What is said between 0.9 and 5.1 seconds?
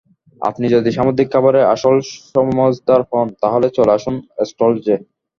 সামুদ্রিক খাবারের আসল সমঝদার হন, তাহলে চলে আসুন সল্টজে।